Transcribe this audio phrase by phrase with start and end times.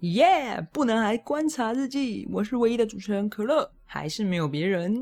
[0.00, 0.60] 耶！
[0.72, 5.00] 不能还观察日记，我是唯一的主持人可乐，还是没有别人。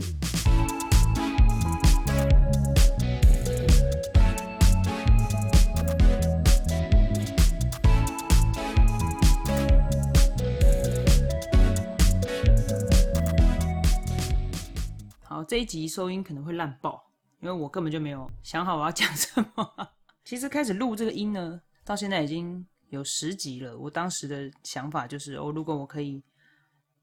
[15.22, 17.04] 好，这一集收音可能会烂爆，
[17.40, 19.88] 因为我根本就没有想好我要讲什么。
[20.24, 22.64] 其实开始录这个音呢，到现在已经。
[22.90, 26.22] 有十集了，我当时的想法就是，哦，如果我可以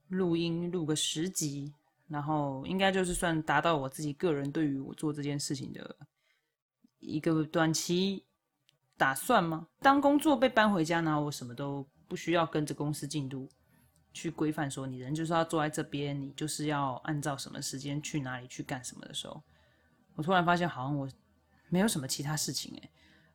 [0.08, 1.74] 录音录个十集，
[2.08, 5.96] 然后应该就是算达到我自己个人对于我做这件事情的
[7.00, 8.26] 一个短期
[8.98, 9.68] 打算吗？
[9.80, 13.50] 当工作被搬回家，然后我什么都不需要跟着公司进度
[14.14, 19.42] 去规范，说你人就是要坐在这边，你就是要按照什么时间去哪里去干什么的时候，
[20.16, 21.10] 我突然发现好像我
[21.70, 22.90] 没有什么其他事情诶。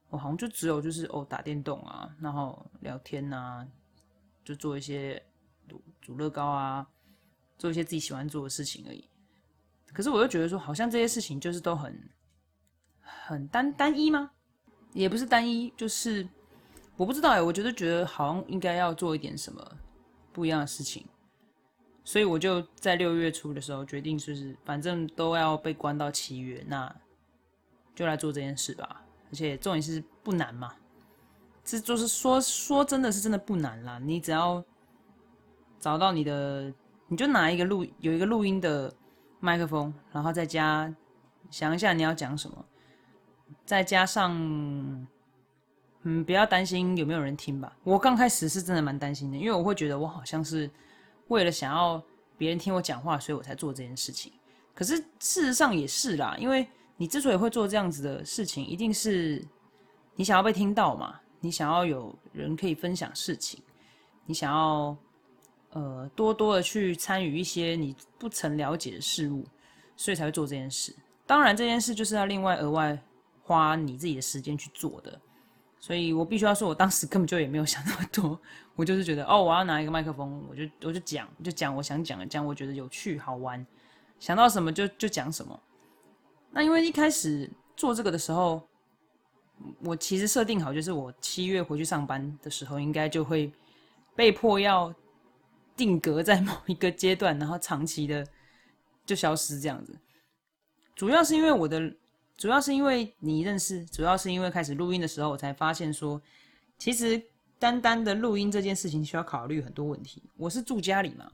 [0.09, 3.67] 我好像就只有就是哦打电动啊，然后聊天呐，
[4.45, 5.21] 就做一些
[5.69, 6.87] 煮煮乐高啊，
[7.59, 9.09] 做一些自己喜欢做的事情而已。
[9.93, 12.11] 可是我又觉得说，好像这些事情就是都很
[13.01, 14.31] 很单单一吗？
[14.93, 16.27] 也不是单一，就是
[16.97, 17.43] 我不知道哎。
[17.43, 19.79] 我觉得觉得好像应该要做一点什么
[20.33, 21.07] 不一样的事情，
[22.05, 26.95] 所以我就在六月初的时候决定，就是反正都要被关到七月，那
[27.95, 29.03] 就来做这件事吧。
[29.31, 30.73] 而且重点是不难嘛，
[31.65, 33.99] 这就是说说真的是真的不难啦。
[33.99, 34.65] 你只要
[35.81, 36.73] 找到你的，
[37.09, 38.93] 你就拿一个录有一个录音的
[39.41, 40.95] 麦克风，然后再加
[41.51, 42.65] 想一下你要讲什么，
[43.65, 44.33] 再加上
[46.03, 47.77] 嗯，不要担心有没有人听吧。
[47.83, 50.71] 我刚开始是真的蛮担心的，因为我会觉得我好像是
[51.29, 52.01] 为了想要
[52.39, 54.33] 别人听我讲话，所以我才做这件事情。
[54.73, 56.65] 可是事实上也是啦，因为。
[56.97, 59.45] 你之所以会做这样子的事情，一定是
[60.15, 61.21] 你想要被听到嘛？
[61.41, 63.63] 你想要有人可以分享事情，
[64.25, 64.97] 你想要
[65.71, 69.45] 呃多多的去参与一些你不曾了解的事物，
[69.97, 70.95] 所以才会做这件事。
[71.27, 72.99] 当然，这件事就是要另外额外
[73.43, 75.21] 花你自己的时间去做的。
[75.79, 78.41] 所以我必须要说，我当时根本就也没有想那么多，
[78.75, 83.65] 我就是觉得哦，我要拿一个麦克风，我就我就讲，就讲我想讲的，讲我觉得有趣好玩，
[84.19, 85.61] 想到什么就就讲什么。
[86.57, 88.67] 那因为一开始做这个的时候，
[89.85, 93.53] 我其实设定好，就是我七月回去上班的时候，应该就会
[94.15, 94.91] 被迫要
[95.77, 98.27] 定格在某一个阶段，然后长期的
[99.05, 99.95] 就消失这样子。
[100.95, 101.95] 主要是因为我的，
[102.39, 106.19] 主要是因为你认识，主要是因为开始录音的时候，我才发现说，
[106.79, 107.23] 其实
[107.59, 110.23] 单单的录音这件事情需要考虑很多问题。
[110.39, 111.31] 我是住家里嘛，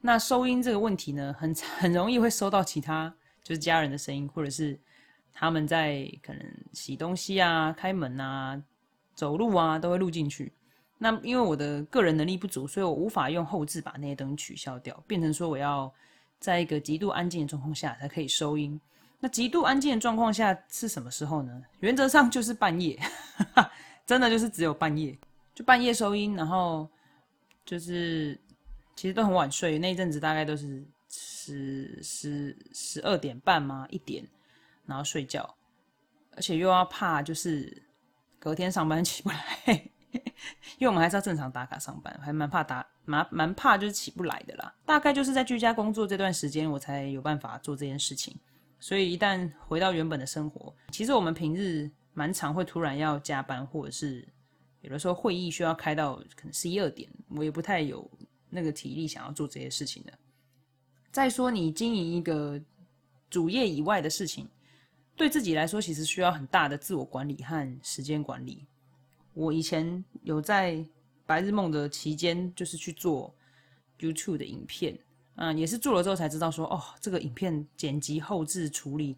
[0.00, 3.12] 那收音这个问题呢，很 很容易会收到其他。
[3.44, 4.76] 就是家人的声音，或者是
[5.34, 8.60] 他们在可能洗东西啊、开门啊、
[9.14, 10.50] 走路啊，都会录进去。
[10.96, 15.92] 那因为我的个人能力不足，所以我无法用后置把那些灯取消掉，变成说我要
[16.38, 18.80] 在一个极度安静的状况下才可以收音。
[19.20, 21.62] 那极度安静的状况下是什么时候呢？
[21.80, 22.98] 原则上就是半夜，
[24.06, 25.14] 真的就是只有半夜，
[25.54, 26.88] 就半夜收音，然后
[27.66, 28.40] 就是
[28.96, 30.82] 其实都很晚睡，那一阵子大概都是。
[31.16, 33.86] 十十十二点半吗？
[33.88, 34.26] 一点，
[34.84, 35.54] 然后睡觉，
[36.32, 37.82] 而且又要怕，就是
[38.38, 39.40] 隔天上班起不来，
[40.78, 44.74] 因为我们还是要正常打卡上班，还蛮怕打，蛮蛮怕就是起不来的啦。
[44.84, 48.36] 大概就是在居家工作这段时间，我才有办法做这件事情。
[48.80, 54.26] 所以一旦回到原本的生活，其实我们平日蛮常会突然要加班，或者是
[54.80, 58.10] 有的时候会议需要开到可能十一二点，我也不太有
[58.50, 60.12] 那个体力想要做这些事情的。
[61.14, 62.60] 再说，你经营一个
[63.30, 64.48] 主业以外的事情，
[65.14, 68.66] 对自己来说其实需要很大的自我管理和时间管理。
[69.32, 70.84] 我以前有在
[71.24, 73.32] 白日梦的期间，就是去做
[74.00, 74.98] YouTube 的影片，
[75.36, 79.16] 嗯，也是做了之后才知道说，哦，这个影片剪辑、后置、处理、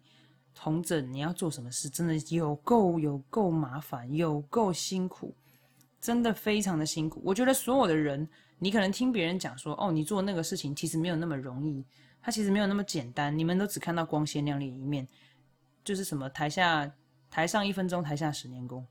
[0.53, 5.33] 同整，你要做什么事，真的有够有够麻烦，有够辛苦，
[5.99, 7.19] 真的非常的辛苦。
[7.25, 8.29] 我觉得所有的人。
[8.59, 11.85] 你可能听别人讲说，哦，你做那个事情其实没有那么容易，
[12.19, 13.37] 它其实没有那么简单。
[13.37, 15.07] 你们都只看到光鲜亮丽一面，
[15.83, 16.91] 就是什么台下
[17.29, 18.83] 台上一分钟，台下十年功，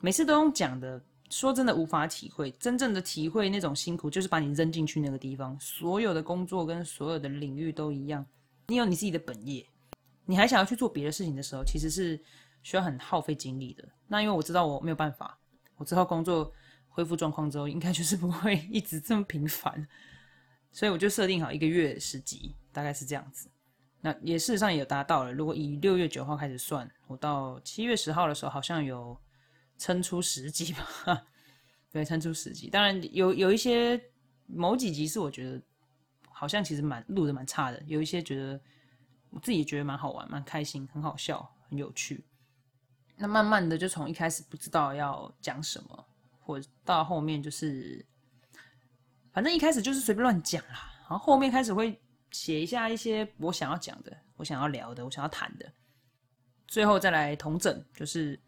[0.00, 2.50] 每次都用讲的，说真的无法体会。
[2.52, 5.56] 真正的体会那种辛苦，就是把你扔进去那个地方。
[5.60, 8.26] 所有的工作跟所有的领域都一样，
[8.66, 9.64] 你有你自己的本业，
[10.24, 12.20] 你还想要去做别的事情的时候，其实是
[12.64, 13.88] 需要很耗费精力的。
[14.08, 15.38] 那因为我知道我没有办法，
[15.76, 16.52] 我之后工作。
[16.92, 19.88] 恢复状况之后，应该就是不会 一直这么频繁，
[20.70, 23.48] 所以我就设定好一个月十集，大概是这样子。
[24.02, 25.32] 那也事实上也达到了。
[25.32, 29.16] 如果以六月九号开始算，我到七月十号的时候，好像有
[29.78, 31.24] 撑出十集吧。
[31.92, 32.68] 对，撑出十集。
[32.68, 34.00] 当然有有一些
[34.46, 35.62] 某几集是我觉得
[36.28, 38.60] 好像其实蛮录的蛮差的，有一些觉得
[39.30, 42.24] 我自己觉得蛮好玩、蛮开心、很好笑、很有趣。
[43.16, 46.06] 那慢慢的就从一开始不知道要讲什么，
[46.42, 48.04] 或到后面就是
[49.32, 51.98] 反正一开始就是随便乱讲啦，然后后面开始会
[52.30, 55.72] 写一下一些我想要讲的、我想要聊的、我想要谈的，
[56.66, 58.38] 最后再来同整，就是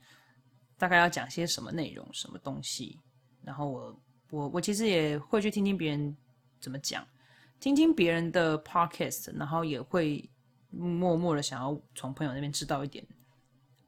[0.77, 2.99] 大概要讲些什么内容、什么东西。
[3.43, 6.17] 然后我我我其实也会去听听别人
[6.61, 7.07] 怎么讲，
[7.61, 10.29] 听听别人的 podcast，然后也会
[10.71, 13.07] 默默的想要从朋友那边知道一点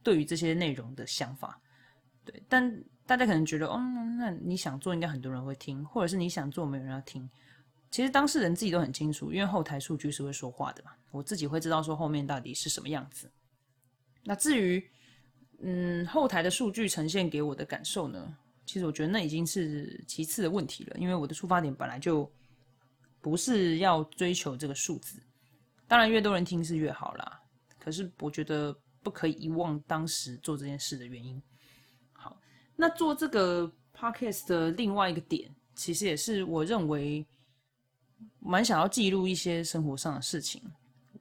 [0.03, 1.61] 对于这些内容的想法。
[2.25, 3.79] 对，但大家可能觉得，哦，
[4.19, 7.29] 那你想做应该很多人会听，或者是你想做没有人要听。
[7.91, 10.91] 其实当事人自己都很清楚，因为后台数据是会说话的嘛。
[11.13, 13.31] 我自己会知道说后面到底是什么样子。
[14.25, 14.85] 那至于
[15.61, 18.37] 嗯后台的数据呈现给我的感受呢？
[18.67, 22.29] 其实我觉得那已经是其次的问题了，因为我的出发点本来就
[23.21, 25.23] 不是要追求这个数字。
[25.87, 27.41] 当然，越多人听是越好啦。
[27.79, 31.41] 可是我觉得不可以遗忘当时做这件事的原因。
[32.77, 37.27] 那做这个 podcast 的另外一个点，其实也是我认为
[38.39, 40.63] 蛮想要记录一些生活上的事情。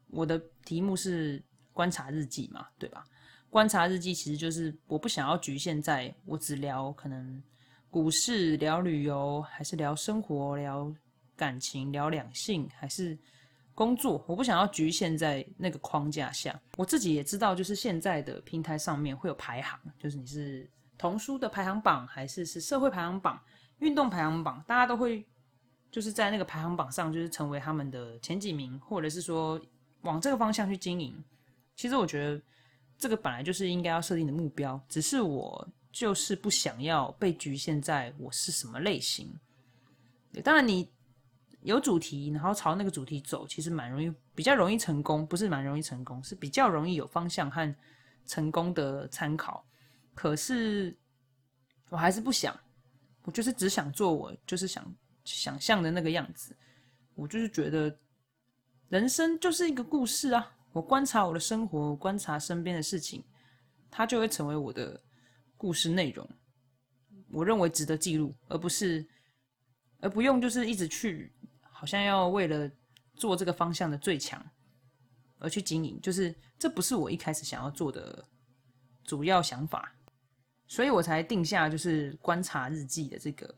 [0.07, 1.42] 我的题目是
[1.74, 3.06] 观察日记嘛，对吧？
[3.50, 7.42] 观察日记其实就是我不想要局限在我只聊可能
[7.90, 10.94] 股市、聊旅游，还是聊生活、聊
[11.38, 13.18] 感情、聊两性，还是
[13.74, 14.24] 工作。
[14.28, 16.60] 我不想要局限在那个框架下。
[16.75, 23.39] 我自己也知道，就是现在的平台上面会有排行，就是你是童书的排行榜，还是是社会排行榜、
[23.80, 25.25] 运动排行榜，大家都会
[25.92, 29.59] 就是在那个排行榜上，就是成为他们的前几名，或者是说
[30.01, 31.24] 往这个方向去经营。
[31.75, 32.42] 其实我觉得。
[32.97, 39.38] 这个本来就是应该要设定的目标，只是我就是不想要被局限在我是什么类型。
[40.42, 40.89] 当然，你
[41.63, 45.27] 有主题，然后朝那个主题走，其实蛮容易，比较容易成功。
[45.27, 47.75] 不是蛮容易成功，是比较容易有方向和
[48.25, 49.65] 成功的参考。
[50.15, 50.97] 可是
[51.89, 52.59] 我还是不想，
[53.21, 56.56] 我就是只想做我就是想想象的那个样子。
[57.13, 57.95] 我就是觉得
[58.89, 60.51] 人生就是一个故事啊。
[60.71, 63.23] 我观察我的生活，观察身边的事情，
[63.89, 65.01] 它就会成为我的
[65.56, 66.29] 故事内容。
[67.31, 69.06] 我认为值得记录，而不是，
[70.01, 72.69] 而不用就是一直去，好像要为了
[73.15, 74.45] 做这个方向的最强
[75.39, 78.27] 而去经营，就是这不是我一开始想要做的
[79.06, 79.94] 主要想法，
[80.67, 83.53] 所以我才定下就是观察日记的这个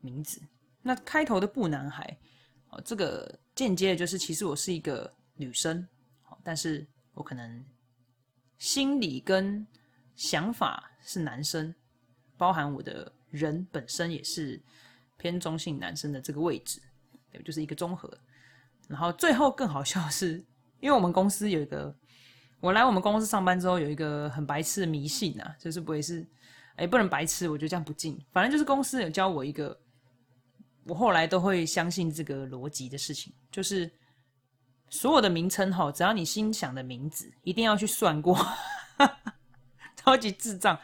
[0.00, 0.40] 名字。
[0.82, 2.16] 那开头的不男孩，
[2.70, 5.86] 哦，这个间接的就是其实我是一个女生。
[6.46, 7.64] 但是我可能
[8.58, 9.66] 心理跟
[10.14, 11.74] 想法是男生，
[12.36, 14.60] 包含我的人本身也是
[15.16, 16.82] 偏中性男生的这个位置，
[17.30, 18.12] 对，就是一个综合。
[18.88, 20.44] 然后最后更好笑是，
[20.80, 21.96] 因为我们公司有一个，
[22.64, 26.26] 我来我们公司上班之后有一个很白痴的迷信啊，就是不会是，
[26.76, 28.18] 哎，不能白痴，我觉得这样不敬。
[28.32, 29.78] 反正就是公司有教我一个，
[30.84, 33.90] 我后来都会相信这个逻辑的事情，就是。
[34.90, 38.38] 所有的名称哈，只要你心想的名字，一定要去算过，
[39.96, 40.78] 超级智障。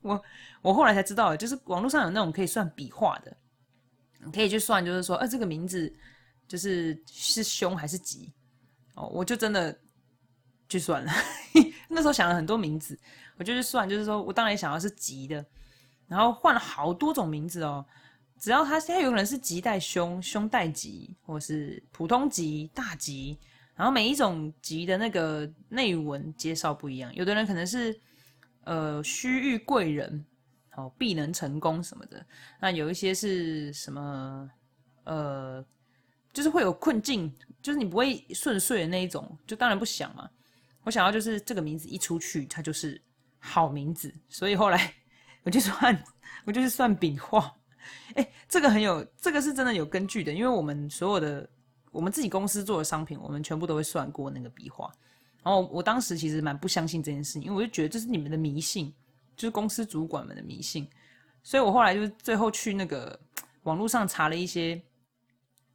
[0.00, 0.22] 我
[0.62, 3.36] 我后来才知道，就是网络上有那种可以算笔画的，
[4.24, 5.92] 你可以去算，就是说，呃，这个名字
[6.48, 8.32] 就是是凶还是吉
[8.94, 9.78] 哦，我就真的
[10.70, 11.12] 去算了。
[11.92, 12.98] 那时候想了很多名字，
[13.36, 15.44] 我就去算，就是说我当然想要是吉的，
[16.08, 17.84] 然后换了好多种名字哦。
[18.38, 23.36] 只要他现在有可能是吉带凶，凶带吉，或是普通吉、大吉。
[23.74, 27.98] 然后每一种吉的那个内文介绍不一样，有的人可能是
[28.64, 30.22] 呃虚遇贵人，
[30.76, 32.22] 哦必能成功什么的，
[32.60, 34.50] 那有一些是什么
[35.04, 35.64] 呃，
[36.30, 40.28] 就是会有困境，就是你不会顺遂的那一种，就当然不想嘛。
[40.82, 43.00] 我想要就是这个名字一出去，它就是
[43.38, 44.92] 好名字，所以后来
[45.42, 46.04] 我就算
[46.44, 47.54] 我就是算笔画，
[48.14, 51.48] 哎，这个很有，这个是真的有根据的，因为我们所有的。
[51.92, 54.88] 我们自己公司做的商品，我们全部都会算过那个笔画。
[55.42, 58.94] 然后我当时其实蛮不相信这件事，因为我就觉得这是你们的迷信，
[59.36, 60.88] 就是公司主管们的迷信。
[61.42, 63.18] 所以我后来就最后去那个
[63.64, 64.80] 网络上查了一些，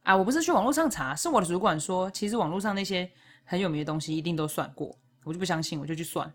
[0.04, 3.06] 啊，我不是去网络上查，是我的主管说，其实网络上那些
[3.46, 4.94] 很有名的东西一定都算过。
[5.24, 6.30] 我就不相信，我就去算，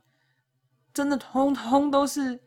[0.91, 2.37] 真的通通都是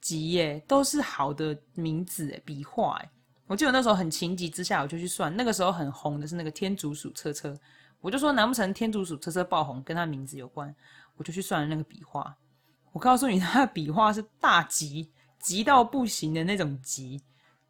[0.00, 3.08] 吉耶，都是好的名字诶，笔画诶。
[3.46, 5.34] 我记得那时候很情急之下，我就去算。
[5.34, 7.58] 那个时候很红的是那个天竺鼠车车，
[8.00, 10.74] 我就说难不成天竺鼠车车爆红跟他名字有关？
[11.16, 12.34] 我就去算了那个笔画。
[12.92, 17.20] 我告诉你，他的笔画是大吉，吉到不行的那种吉，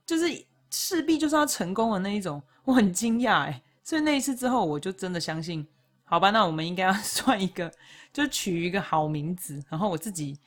[0.04, 0.26] 就是
[0.70, 3.62] 势必就是要成功的那一种，我很惊讶哎。
[3.82, 5.66] 所以那一次之后，我就真的相信，
[6.12, 7.72] 好吧，那我们应该要算一个，
[8.12, 10.38] 就取一个好名字，然后我自己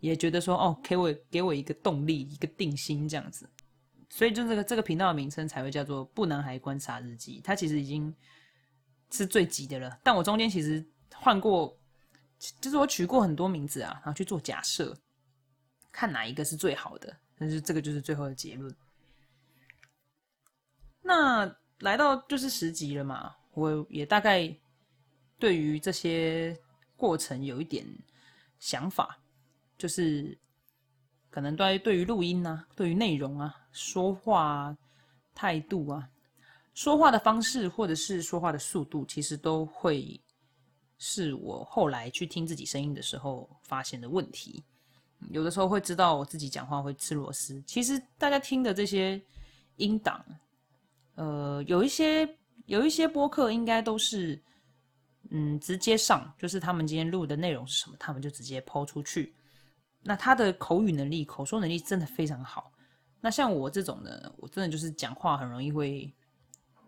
[0.00, 3.48] 也觉得说，哦，给我给我一个动力，一个定心这样子。
[4.10, 8.14] 所以就这个这个频道的名称才会叫做“不男孩观察日记”，它其实已经
[9.10, 9.98] 是最急的了。
[10.02, 11.74] 但我中间其实换过，
[12.60, 14.94] 就是我取过很多名字啊，然后去做假设，
[15.90, 17.16] 看哪一个是最好的。
[17.38, 18.76] 但是这个就是最后的结论。
[21.00, 24.54] 那来到就是十集了嘛，我也大概
[25.44, 26.58] 对于这些
[26.96, 27.84] 过程有一点
[28.58, 29.18] 想法，
[29.76, 30.38] 就是。
[31.34, 34.72] 可能对对于录音啊，对于内容啊，说话
[35.34, 36.08] 态度啊，
[36.74, 40.20] 说话的方式或者是说话的速度，其实都会
[40.96, 44.62] 是我后来去听自己声音的时候发现的问题。
[45.30, 47.60] 有的时候会知道我自己讲话会吃螺丝。
[47.66, 49.20] 其实大家听的这些
[49.78, 50.24] 音档，
[51.16, 52.32] 呃，有一些
[52.66, 54.40] 有一些播客应该都是，
[55.30, 59.34] 嗯，直接上，就是他们今天录的内容是什么，他们就直接抛出去。
[60.02, 62.70] 那他的口语能力、口说能力真的非常好。
[63.20, 66.12] 那像我这种呢，我真的就是讲话很容易会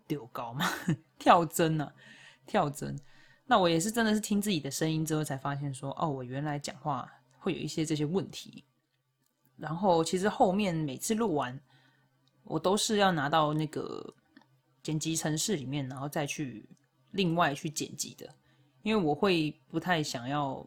[0.05, 0.69] 丢高嘛，
[1.17, 1.91] 跳针啊，
[2.45, 2.95] 跳针。
[3.45, 8.63] 那我也是真的是听自己的声音之后才发现说，哦，我原来讲话会有一些这些问题。
[9.55, 11.59] 然后其实后面每次录完，
[12.43, 14.13] 我都是要拿到那个
[14.83, 16.69] 剪辑程式里面，然后再去
[17.11, 18.33] 另外去剪辑的，
[18.83, 20.65] 因为我会不太想要。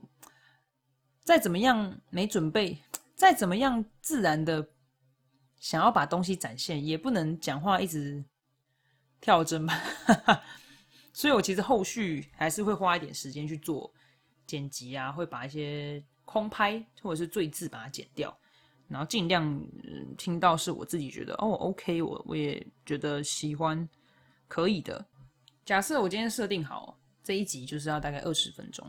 [1.22, 2.76] 再怎么样没准备，
[3.14, 4.66] 再怎么样自然的
[5.60, 8.24] 想要把东西展现，也不能讲话一直
[9.20, 9.80] 跳针吧。
[11.12, 13.92] 所以我其实后续还是会花一点时间去做
[14.46, 18.36] 剪辑啊，会把一些空拍或者是赘字把它剪掉，
[18.88, 19.62] 然后尽量
[20.16, 23.88] 听到是我自己觉得哦 OK，我我也觉得喜欢
[24.48, 25.06] 可以的。
[25.70, 28.84] 假设我今天设定好这一集就是要大概二十分钟。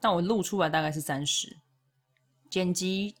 [0.00, 1.54] 但我录出来大概是三十，
[2.48, 3.14] 剪辑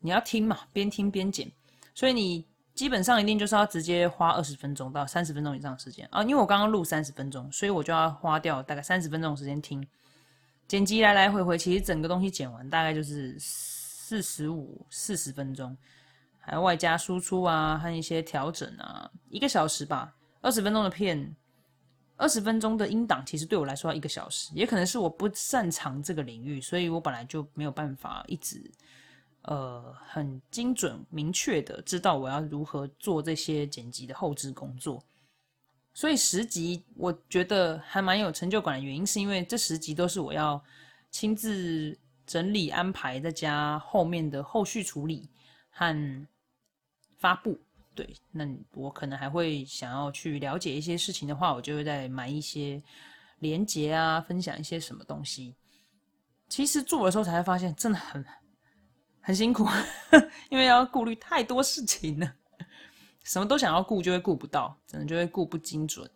[0.00, 1.48] 你要听嘛，边听边剪，
[1.94, 6.20] 所以你基本上一定就是要直接花二十分钟到三十分钟以上时间啊。
[6.24, 9.80] 因为我刚刚录三十分钟，所以我就要花掉大概三十分钟的时间听
[10.66, 15.78] 剪辑，来来回回，其实整个东西剪完大概就是四十五四十分钟，
[16.40, 21.36] 还外加输出啊和一些调整啊，一个小时吧，二十分钟的片。
[22.20, 28.62] 二十分钟的音档，其实对我来说要一个小时，也可能是我不擅长这个领域，所以我本来就没有办法一直，
[29.42, 35.02] 呃，很精准明确的知道我要如何做这些剪辑的后置工作。
[35.94, 40.62] 所以十集我觉得还蛮有成就感的原因，是因为这十集都是我要
[41.10, 45.26] 亲自整理安排，再加后面的后续处理
[45.70, 46.26] 和
[47.18, 47.58] 发布。
[47.94, 52.82] 对，那我可能还会想要去了解一些事情的话，我就会再买一些
[53.40, 55.54] 连接啊，分享一些什么东西。
[56.48, 58.24] 其实做的时候才会发现，真的很
[59.20, 59.66] 很辛苦，
[60.50, 62.34] 因为要顾虑太多事情了，
[63.22, 66.08] 什么都想要顾，就会顾不到，可能就会顾不精准。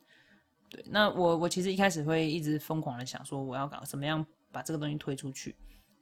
[0.71, 5.55] 对，那我我其实一开始会一直疯狂的想说，我要搞怎么样把这个东西推出去。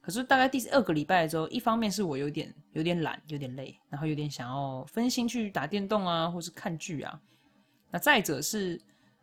[0.03, 7.17] 可是大概第二个礼拜之后，一方面是我有点有点懒，有点累，然后有点想要分心去打电动啊，或是看剧啊。
[7.89, 8.77] 那再者是，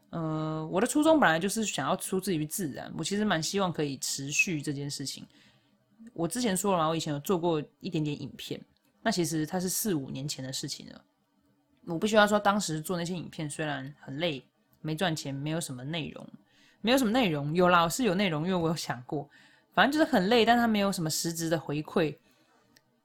[0.08, 5.26] 呃，我的初衷本来就是想要出自于自然，我其实蛮希望可以持续这件事情。
[6.14, 8.58] 我之前说了嘛，我以前有做过一点点影片，
[9.02, 11.04] 那其实它是四五年前的事情了。
[11.84, 14.42] 我不需要说当时做那些影片虽然很累，
[14.80, 16.26] 没赚钱，没有什么内容，
[16.80, 19.28] 没有什么内容，有啦是有内容，因为我有想过。
[19.80, 22.14] 反正就是很累，但他没有什么实质的回馈。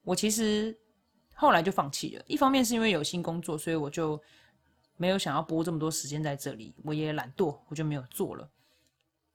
[0.02, 0.78] 我其实
[1.32, 4.22] 后来就放弃了，一方面是因为有新工作，所以我就
[4.98, 6.74] 没有想要播这么多时间在这里。
[6.84, 8.46] 我也懒惰，我就没有做了。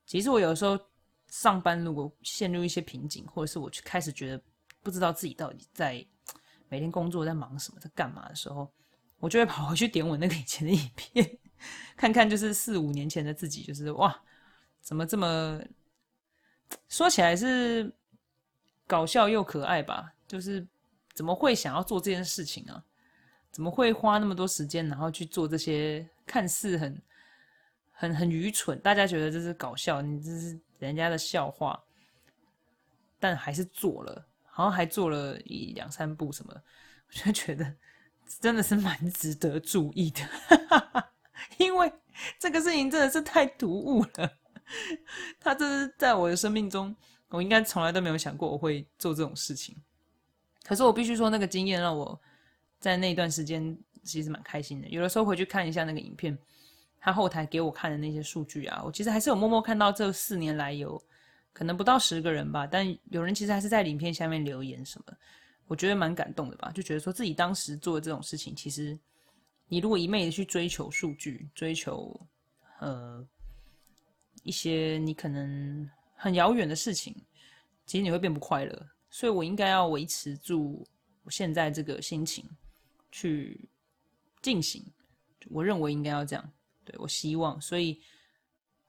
[0.05, 0.79] 其实我有时候
[1.29, 4.43] 上班，如果陷入一些瓶颈，或者是我去开始觉得
[4.83, 6.05] 不知道自己到底在
[6.69, 8.71] 每天工作在忙什么，在干嘛的时候，
[9.17, 11.39] 我就会跑回去点我那个以前的影片，
[11.98, 14.15] 看看就是四五年前的自己，就是哇，
[14.79, 15.60] 怎么这么。
[16.89, 17.93] 说起来是
[18.87, 20.65] 搞笑又可爱吧，就是
[21.13, 22.83] 怎么会想要做这件事情啊？
[23.51, 27.01] 怎么会花那么多时间，然后去做这些看似很、
[27.91, 31.77] 很、很愚蠢，大家觉得这是搞笑，你这是人家的笑话，
[33.19, 36.53] 但还是做了，好像还做了一两三部什么，
[37.07, 37.75] 我就觉得
[38.39, 40.21] 真的是蛮值得注意的，
[41.59, 41.91] 因为
[42.39, 44.37] 这个事情真的是太突兀了。
[45.39, 46.95] 他这是在我的生命中，
[47.29, 49.75] 我应该从来都没有想过我会做这种事情。
[50.63, 52.19] 可是我必须说，那个经验让我
[52.79, 54.87] 在那段时间其实蛮开心的。
[54.89, 56.37] 有的时候回去看一下那个影片，
[56.99, 61.01] 他后台给我看的那些数据啊，我其实还是有默默看到这四年来有
[61.51, 65.13] 可能不到十个人吧，但有人其实还是在影片下面留言什么，
[65.67, 68.97] 我觉得蛮感动的吧，就觉得说自己当时做的这种事情，其实
[69.67, 72.19] 你如果一昧的去追求数据，追求
[72.79, 73.25] 呃
[74.43, 77.15] 一些你可能很遥远的事情，
[77.86, 78.88] 其实你会变不快乐。
[79.10, 80.88] 所以我应该要维持住
[81.24, 82.50] 我现在这个心情
[83.12, 83.69] 去
[84.41, 84.86] 进行，
[85.50, 86.51] 我认为应该要这样。
[86.83, 88.01] 对我希望，所以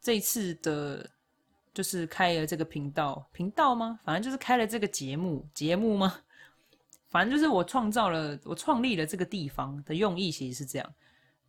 [0.01, 1.11] 这次的，
[1.75, 4.01] 就是开了这个频道，频道吗？
[4.05, 6.23] 反正就是开了这个节目，节目吗？
[7.11, 10.95] 反正就是我创造了，我创立了这个地方的用意其实是这样。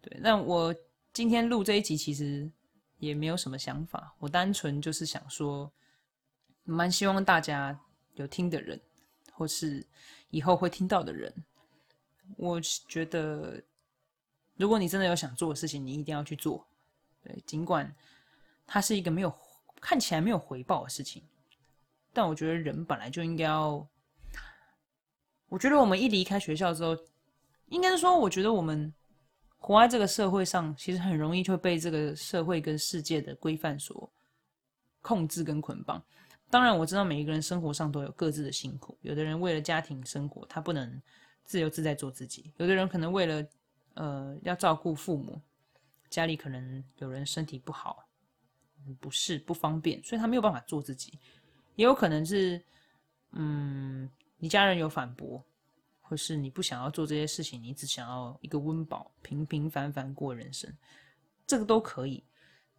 [0.01, 0.75] 对，那我
[1.13, 2.51] 今天录这一集其实
[3.05, 5.71] 也没有什么想法，我单纯就是想说，
[6.63, 7.79] 蛮希望大家。
[8.15, 8.79] 有听的人，
[9.31, 9.83] 或是
[10.29, 11.33] 以后会听到的人，
[12.37, 13.59] 我觉得，
[14.55, 16.63] 如果你真的有想做的事情，你一定要去做。
[17.23, 17.91] 对，尽管
[18.67, 19.35] 它是一个没有
[19.81, 21.23] 看起来没有回报的事情，
[22.13, 23.83] 但我觉得人本来就应该要。
[25.47, 26.95] 我觉得我们一离开学校之后，
[27.69, 28.93] 应该是说，我觉得我们
[29.63, 34.11] 活在这个社会上，其实很容易就被这个社会跟世界的规范所
[35.01, 36.03] 控制跟捆绑。
[36.49, 38.97] 当然，我知道每一个人生活上都有各自的辛苦。
[38.99, 41.01] 有的人为了家庭生活，他不能
[41.45, 43.47] 自由自在做自己；有的人可能为了
[43.93, 45.41] 呃要照顾父母，
[46.09, 48.05] 家里可能有人身体不好，
[48.99, 51.17] 不是不方便，所以他没有办法做自己。
[51.75, 52.61] 也有可能是，
[53.31, 55.41] 嗯，你家人有反驳，
[56.05, 60.71] 或是你不想要做这些事情，你只想要一个温饱，平平凡凡过人生，
[61.47, 62.23] 这个都可以。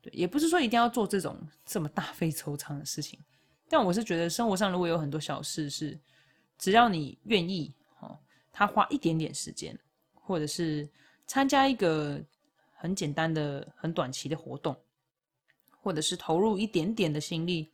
[0.02, 3.18] 对，也不是说一定要做这种这么大费周章的事情。
[3.66, 5.98] 但我是觉得生活上如果有很多小事是，
[6.58, 8.16] 只要你愿意，哦，
[8.52, 9.76] 他花一点点时间，
[10.12, 10.88] 或者是
[11.26, 12.22] 参加一个
[12.74, 14.76] 很简单的、很短期的活动，
[15.70, 17.72] 或者是投入一点点的心力，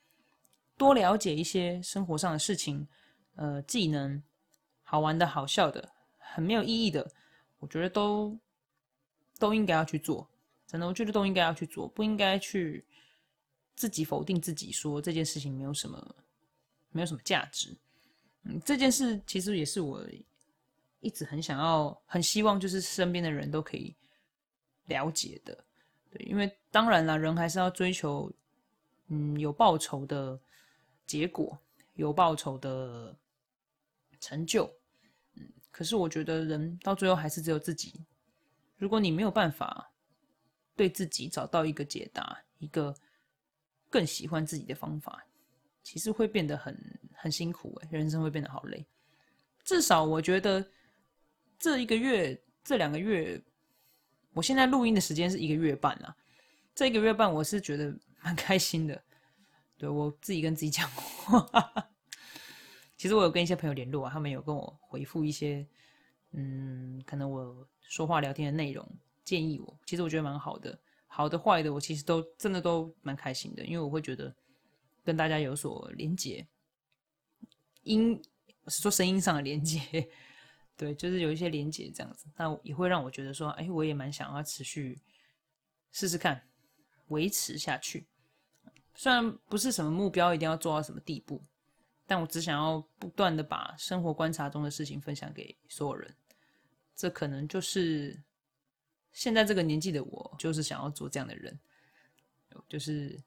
[0.78, 2.86] 多了解一些生活上的事情，
[3.34, 4.22] 呃，技能，
[4.90, 7.08] 好玩的、好笑的、很没有意义的，
[7.60, 8.36] 我觉得都
[9.38, 10.28] 都应该要去做。
[10.66, 12.84] 真的，我觉得都应该要去做，不应该去。
[13.76, 16.16] 自己否定自己，说这件事情没有什么，
[16.90, 17.74] 没有什么价值。
[18.42, 20.04] 嗯，这件事其实也是我
[20.98, 23.96] 一直很想要、很希望，就是身边的人都可以
[24.84, 25.64] 了解的。
[26.10, 28.30] 对，因为当然了，人还是要追求，
[29.06, 30.38] 嗯，有报酬的
[31.06, 31.58] 结果，
[31.94, 33.16] 有报酬的
[34.20, 34.70] 成就。
[35.70, 38.04] 可是我觉得人到最后还是只有自己。
[38.76, 39.92] 如果你没有办法
[40.74, 42.94] 对自己找到一个解答，一个。
[43.92, 45.20] 更喜欢自己的方法，
[45.82, 48.86] 其实会变得很很辛苦哎，人生会变得好累。
[49.64, 50.64] 至少我觉得
[51.58, 53.42] 这一个月、这两个月，
[54.32, 56.16] 我现在录音的时间是一个月半了。
[56.72, 59.02] 这一个月半，我是觉得蛮开心的。
[59.76, 61.90] 对我自己跟自己讲话，
[63.00, 65.66] 其实我有跟一些朋友联络啊，他们有跟我回复一些，
[66.32, 68.86] 嗯，可能我说话聊天的内容，
[69.24, 70.78] 建议我，其实我觉得蛮好的。
[71.06, 74.36] 好的坏的，我其实都真的都蛮开心的，因为我会觉得
[75.02, 76.46] 跟大家有所连接，
[77.84, 78.20] 音
[78.68, 79.80] 是说声音上的连接，
[80.76, 85.00] 对，就是有一些连接这样子，那也会让我觉得说，哎，我也蛮想要持续
[85.90, 86.46] 试试看，
[87.08, 88.06] 维持下去。
[88.94, 91.42] 虽然不是什么目标一定要做到什么地步，
[92.10, 96.12] 但我只想要不断的把生活观察中的事情分享给所有人，
[96.96, 98.20] 这可能就是。
[99.12, 101.58] 现在这个年纪的我，就是想要做这样的人，
[102.68, 103.20] 就是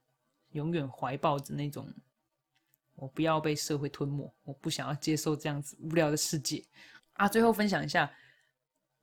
[0.51, 1.93] 永远怀抱着那种，
[2.95, 6.63] 我不要被社会吞没，我不想要接受这样子无聊的世界
[7.15, 7.27] 啊。
[7.27, 8.09] 最后分享一下，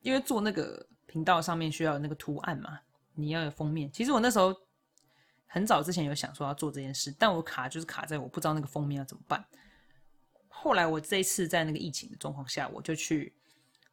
[0.01, 2.81] 因为做那个频道上面需要那个图案嘛，
[3.13, 3.93] 你要有封面。
[3.93, 4.57] 其实我那时候
[5.45, 9.47] 很早之前有想说要做这件事，但我卡就是卡在我不知道那个封面要怎么办。
[10.63, 13.33] 后来我这一次在那个疫情的状况下，我就去。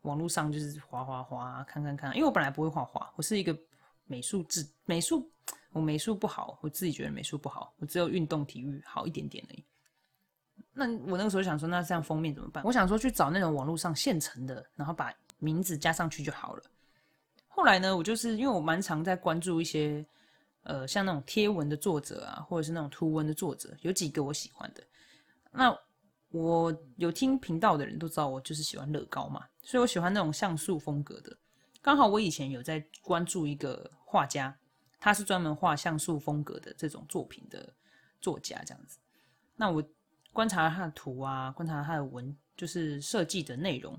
[0.04, 3.58] 网络上就是画画画，看看看，因为我本来不会画画，我是一个
[4.06, 5.30] 美术制美术，
[5.74, 9.66] 我美术不好，我自己觉得美术不好，我只有运动体育好一点点而已。
[10.72, 12.64] 那我那个时候想说，那这样封面怎么办？
[12.64, 16.64] 我想说去找那种网络上现成的，然后把名字加上去就好了。
[17.50, 20.06] 后来呢，我就是因为我蛮常在关注一些
[20.62, 24.82] 呃像那种贴文的作者啊，或者是那种图文的作者，有几个我喜欢的。
[25.52, 25.78] 那
[26.30, 29.46] 我有听频道的人都知道，我就是喜欢乐高嘛。
[29.62, 31.36] 所以我喜欢那种像素风格的。
[31.82, 34.56] 刚好我以前有在关注一个画家，
[35.00, 37.74] 他是专门画像素风格的这种作品的
[38.20, 38.98] 作家，这样子。
[39.56, 39.84] 那我
[40.34, 43.98] 观察他的图啊，观察他的文，就是设计的内容，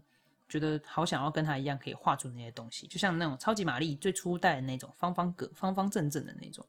[0.48, 6.64] 觉得好想要跟他一样，可以画出那些东西，就像那种超级玛丽最初代的那种方方格、方方正正的那种。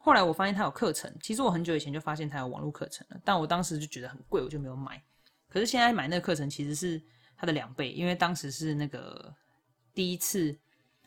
[0.00, 5.02] 后来我发现他有课程，其实我很久以前就发现他有网络课程了，但我当时就觉得很贵，我就没有买。
[5.48, 7.02] 可是现在买那个课程其实是
[7.36, 9.34] 他的两倍，因为当时是那个
[9.92, 10.56] 第一次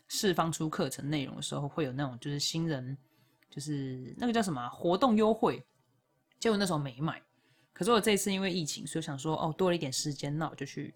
[0.08, 2.98] 释放出课程内容的时候，会有那种就是新人，
[3.50, 5.66] 就是那个叫什么活动优惠，
[6.40, 7.22] 结果那时候没买。
[7.74, 10.94] 可是我这次因为疫情，所以想说哦，多了一点时间，那我就去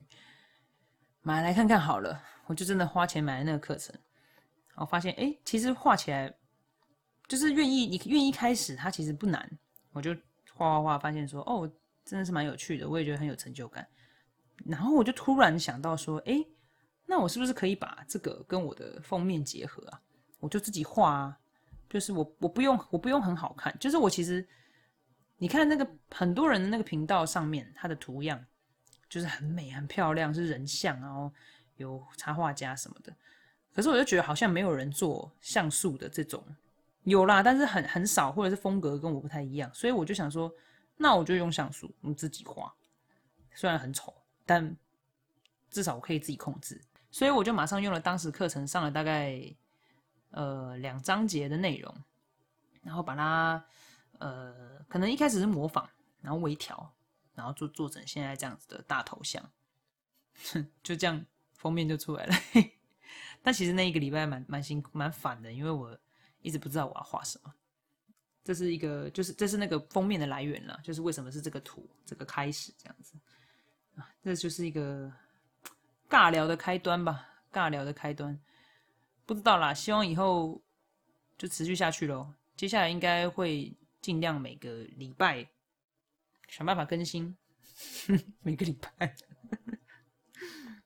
[1.22, 2.22] 买来看看好了。
[2.48, 3.96] 我就真的花钱买了那个课程，
[4.76, 6.32] 我发现哎，其实画起来
[7.28, 9.50] 就是愿意，你愿意开始，它其实不难。
[9.92, 10.16] 我就
[10.54, 11.72] 画画画，发现说哦。
[12.08, 13.84] 真的是蛮有趣的，我也觉得很有成就感。
[14.64, 16.46] 然后我就突然想到说，哎，
[17.08, 20.00] 那我是不是可以把这个跟我的封面结合啊？
[20.40, 21.40] 我就自己画啊，
[21.90, 24.48] 就是我我不用我不用很好看，就是我其实
[25.38, 28.40] 你看那个很多人的那个频道上面，它的图样
[29.10, 31.34] 就是很美很漂亮，是人像，然后
[31.78, 33.12] 有插画家什么的。
[33.74, 36.46] 可是我就觉得好像没有人做像素的这种，
[37.06, 40.54] 有啦，但是很很少，或者是风格跟我不太一样，所以我就想说。
[40.98, 42.74] 那我就用像素，我自己画，
[43.54, 44.16] 虽然很丑，
[44.46, 44.78] 但
[45.70, 49.38] 至少我可以自己控制，所以我就马上用了当时课程上了大概
[50.30, 51.94] 呃两章节的内容，
[52.82, 53.62] 然后把它
[54.20, 55.86] 呃可能一开始是模仿，
[56.22, 56.96] 然后微调，
[57.34, 59.52] 然后做做成现在这样子的大头像，
[60.54, 62.34] 哼 就这样封面就出来了。
[63.44, 66.00] 但其实那一个礼拜蛮蛮辛苦蛮烦的，因为我
[66.46, 67.54] 一直不知道我要画什么。
[68.44, 73.16] 这是一个，就是这是那个封面的来源了，就是为什么是这个图，这个开始这样子
[73.96, 75.12] 啊，这就是一个
[76.08, 78.40] 尬聊的开端吧，尬聊的开端，
[79.26, 80.62] 不知道啦，希望以后
[81.40, 82.32] 就持续下去喽。
[82.56, 85.44] 接下来应该会尽量每个礼拜
[86.48, 87.36] 想办法更新，
[88.44, 89.16] 每个礼拜，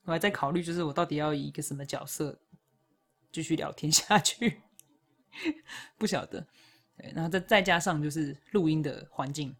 [0.04, 2.39] 我还在考虑，就是我到底要以一个什么角色
[3.34, 4.62] 继续聊天下去，
[5.97, 6.45] 不晓得。
[6.97, 9.56] 对，然后再再加上就是录音的环境，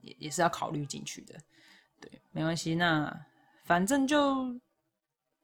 [0.00, 1.38] 也也是要考虑进去的。
[2.00, 3.26] 对，没关系，那
[3.64, 4.60] 反正就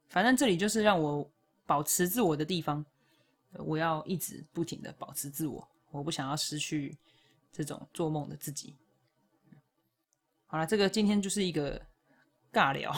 [0.08, 1.30] 反正这里就是让我
[1.66, 2.84] 保持自我的地方，
[3.52, 6.98] 我要一直不停的保持自我，我不想要失去
[7.52, 8.74] 这种做梦的自己。
[10.46, 11.80] 好了，这个今天就是一个
[12.52, 12.92] 尬聊，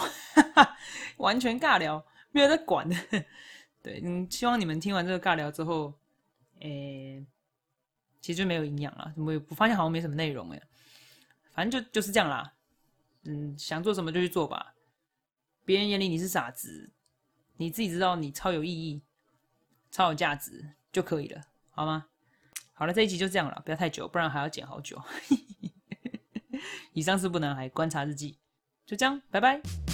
[1.18, 2.96] 完全尬聊，没有在管的。
[3.82, 5.92] 对，嗯，希望你们听完这个尬聊之后，
[6.60, 7.26] 诶。
[8.22, 10.62] 其实就没有营养了，我我发现好像没什么内容哎，
[11.54, 12.52] 反正就就是这样啦，
[13.22, 14.74] 嗯，想做什么就去做吧，
[15.64, 16.90] 别人眼里你是傻子，
[17.56, 19.00] 你自己知道你超有意义、
[19.90, 22.08] 超有价值就可以了，好吗？
[22.74, 25.02] 好了，这一集就这样了，不要太久，不然还要剪好久。
[26.92, 28.36] 以上是不能还观察日记，
[28.84, 29.89] 就这样，拜拜。